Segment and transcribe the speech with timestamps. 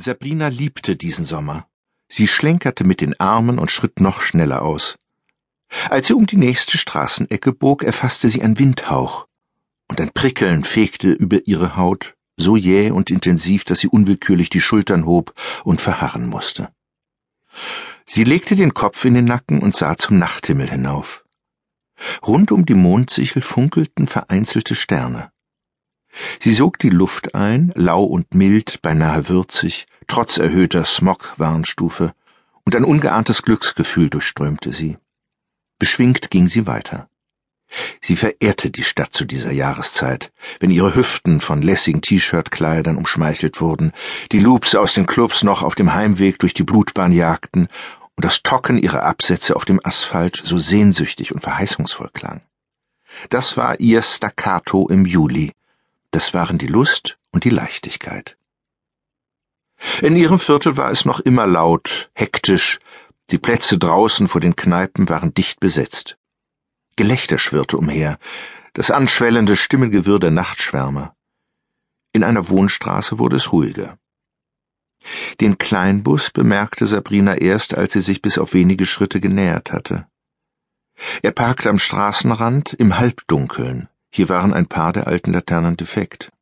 [0.00, 1.66] Sabrina liebte diesen Sommer.
[2.08, 4.98] Sie schlenkerte mit den Armen und schritt noch schneller aus.
[5.88, 9.26] Als sie um die nächste Straßenecke bog, erfasste sie ein Windhauch,
[9.88, 14.60] und ein Prickeln fegte über ihre Haut, so jäh und intensiv, dass sie unwillkürlich die
[14.60, 15.34] Schultern hob
[15.64, 16.70] und verharren musste.
[18.06, 21.24] Sie legte den Kopf in den Nacken und sah zum Nachthimmel hinauf.
[22.26, 25.30] Rund um die Mondsichel funkelten vereinzelte Sterne.
[26.40, 32.12] Sie sog die Luft ein, lau und mild, beinahe würzig, trotz erhöhter Smog-Warnstufe,
[32.64, 34.98] und ein ungeahntes Glücksgefühl durchströmte sie.
[35.78, 37.08] Beschwingt ging sie weiter.
[38.00, 43.92] Sie verehrte die Stadt zu dieser Jahreszeit, wenn ihre Hüften von lässigen T-Shirt-Kleidern umschmeichelt wurden,
[44.32, 47.68] die Loops aus den Clubs noch auf dem Heimweg durch die Blutbahn jagten
[48.16, 52.42] und das Tocken ihrer Absätze auf dem Asphalt so sehnsüchtig und verheißungsvoll klang.
[53.28, 55.52] Das war ihr Staccato im Juli,
[56.10, 58.36] das waren die Lust und die Leichtigkeit.
[60.02, 62.78] In ihrem Viertel war es noch immer laut, hektisch,
[63.30, 66.18] die Plätze draußen vor den Kneipen waren dicht besetzt.
[66.96, 68.18] Gelächter schwirrte umher,
[68.72, 71.14] das anschwellende Stimmengewirr der Nachtschwärmer.
[72.12, 73.98] In einer Wohnstraße wurde es ruhiger.
[75.40, 80.06] Den Kleinbus bemerkte Sabrina erst, als sie sich bis auf wenige Schritte genähert hatte.
[81.22, 83.88] Er parkte am Straßenrand im Halbdunkeln.
[84.12, 86.32] Hier waren ein paar der alten Laternen defekt.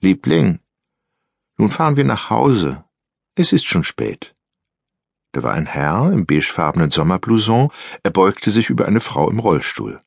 [0.00, 0.60] Liebling,
[1.58, 2.84] nun fahren wir nach Hause.
[3.34, 4.34] Es ist schon spät.
[5.32, 7.70] Da war ein Herr im beigefarbenen Sommerblouson,
[8.02, 10.00] er beugte sich über eine Frau im Rollstuhl.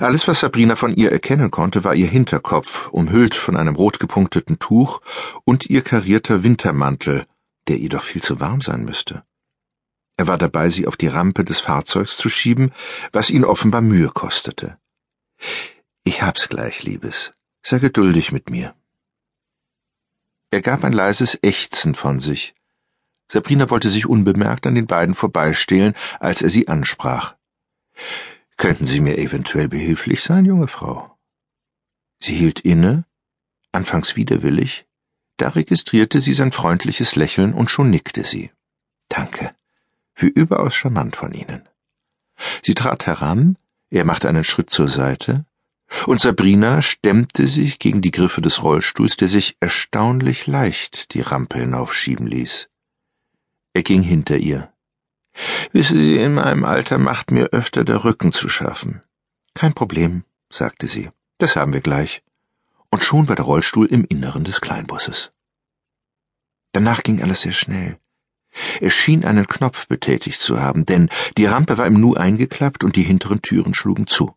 [0.00, 5.00] Alles, was Sabrina von ihr erkennen konnte, war ihr Hinterkopf, umhüllt von einem rotgepunkteten Tuch,
[5.44, 7.24] und ihr karierter Wintermantel,
[7.68, 9.24] der ihr doch viel zu warm sein müsste.
[10.16, 12.72] Er war dabei, sie auf die Rampe des Fahrzeugs zu schieben,
[13.12, 14.78] was ihn offenbar Mühe kostete.
[16.04, 17.32] Ich hab's gleich, Liebes.
[17.62, 18.74] Sei geduldig mit mir.
[20.50, 22.54] Er gab ein leises Ächzen von sich.
[23.28, 27.34] Sabrina wollte sich unbemerkt an den beiden vorbeistehlen, als er sie ansprach.
[28.56, 31.18] Könnten Sie mir eventuell behilflich sein, junge Frau?
[32.20, 33.04] Sie hielt inne,
[33.72, 34.86] anfangs widerwillig,
[35.36, 38.50] da registrierte sie sein freundliches Lächeln und schon nickte sie.
[39.08, 39.50] Danke.
[40.14, 41.68] Wie überaus charmant von Ihnen.
[42.62, 43.58] Sie trat heran,
[43.90, 45.46] er machte einen Schritt zur Seite,
[46.06, 51.58] und Sabrina stemmte sich gegen die Griffe des Rollstuhls, der sich erstaunlich leicht die Rampe
[51.58, 52.68] hinaufschieben ließ.
[53.72, 54.72] Er ging hinter ihr.
[55.72, 59.02] Wissen Sie, in meinem Alter macht mir öfter der Rücken zu schaffen.
[59.54, 61.10] Kein Problem, sagte sie.
[61.38, 62.22] Das haben wir gleich.
[62.90, 65.32] Und schon war der Rollstuhl im Inneren des Kleinbusses.
[66.72, 67.98] Danach ging alles sehr schnell.
[68.80, 72.96] Er schien einen Knopf betätigt zu haben, denn die Rampe war im Nu eingeklappt und
[72.96, 74.34] die hinteren Türen schlugen zu.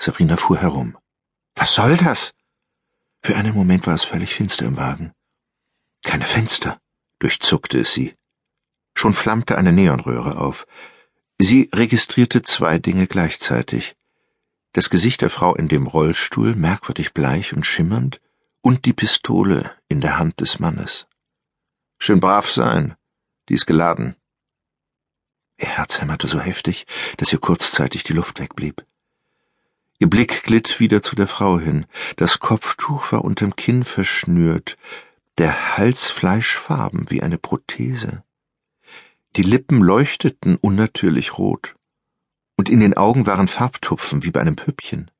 [0.00, 0.96] Sabrina fuhr herum.
[1.54, 2.32] Was soll das?
[3.22, 5.12] Für einen Moment war es völlig finster im Wagen.
[6.02, 6.80] Keine Fenster,
[7.20, 8.14] durchzuckte es sie.
[8.94, 10.66] Schon flammte eine Neonröhre auf.
[11.38, 13.96] Sie registrierte zwei Dinge gleichzeitig.
[14.72, 18.20] Das Gesicht der Frau in dem Rollstuhl, merkwürdig bleich und schimmernd,
[18.60, 21.06] und die Pistole in der Hand des Mannes.
[21.98, 22.96] Schön brav sein,
[23.48, 24.16] die ist geladen.
[25.58, 26.86] Ihr Herz hämmerte so heftig,
[27.18, 28.84] dass ihr kurzzeitig die Luft wegblieb.
[29.98, 31.86] Ihr Blick glitt wieder zu der Frau hin.
[32.16, 34.76] Das Kopftuch war unterm Kinn verschnürt,
[35.38, 38.24] der Hals fleischfarben wie eine Prothese.
[39.36, 41.76] Die Lippen leuchteten unnatürlich rot,
[42.56, 45.10] und in den Augen waren Farbtupfen wie bei einem Püppchen.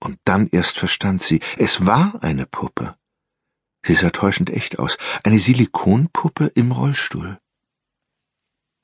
[0.00, 2.96] Und dann erst verstand sie, es war eine Puppe.
[3.86, 4.98] Sie sah täuschend echt aus.
[5.22, 7.38] Eine Silikonpuppe im Rollstuhl.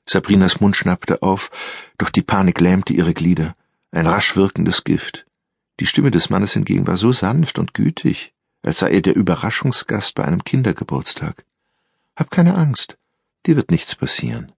[0.07, 1.51] Sabrinas Mund schnappte auf,
[1.97, 3.55] doch die Panik lähmte ihre Glieder.
[3.91, 5.25] Ein rasch wirkendes Gift.
[5.81, 10.15] Die Stimme des Mannes hingegen war so sanft und gütig, als sei er der Überraschungsgast
[10.15, 11.45] bei einem Kindergeburtstag.
[12.15, 12.97] Hab keine Angst.
[13.45, 14.53] Dir wird nichts passieren.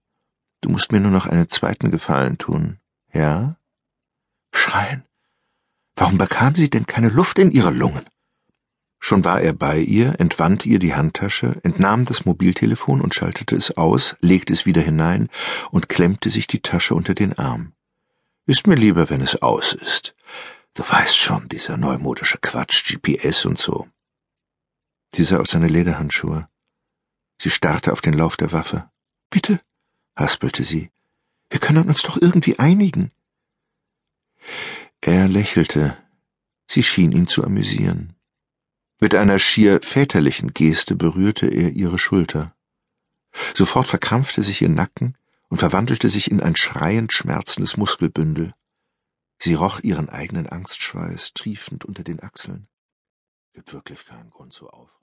[0.60, 2.78] Du musst mir nur noch einen zweiten Gefallen tun.
[3.12, 3.56] Ja?
[4.52, 5.02] Schreien.
[5.96, 8.04] Warum bekam sie denn keine Luft in ihre Lungen?
[9.08, 13.76] Schon war er bei ihr, entwand ihr die Handtasche, entnahm das Mobiltelefon und schaltete es
[13.76, 15.28] aus, legte es wieder hinein
[15.70, 17.72] und klemmte sich die Tasche unter den Arm.
[18.46, 20.16] Ist mir lieber, wenn es aus ist.
[20.74, 23.86] Du weißt schon, dieser neumodische Quatsch, GPS und so.
[25.14, 26.48] Sie sah aus seine Lederhandschuhe.
[27.40, 28.90] Sie starrte auf den Lauf der Waffe.
[29.30, 29.60] Bitte,
[30.16, 30.90] haspelte sie.
[31.48, 33.12] Wir können uns doch irgendwie einigen.
[35.00, 35.96] Er lächelte.
[36.66, 38.15] Sie schien ihn zu amüsieren.
[38.98, 42.56] Mit einer schier väterlichen Geste berührte er ihre Schulter.
[43.54, 48.54] Sofort verkrampfte sich ihr Nacken und verwandelte sich in ein schreiend schmerzendes Muskelbündel.
[49.38, 52.68] Sie roch ihren eigenen Angstschweiß triefend unter den Achseln.
[53.52, 54.96] Gibt wirklich keinen Grund zur Aufregung.